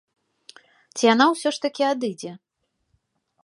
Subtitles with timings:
[0.95, 2.31] Ці яна ўсё ж такі адыдзе?